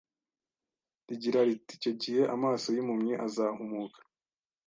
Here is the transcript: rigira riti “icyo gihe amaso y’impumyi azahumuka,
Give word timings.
rigira 1.07 1.39
riti 1.47 1.73
“icyo 1.77 1.91
gihe 2.01 2.21
amaso 2.35 2.67
y’impumyi 2.75 3.13
azahumuka, 3.25 3.99